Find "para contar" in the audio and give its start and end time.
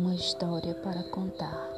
0.76-1.68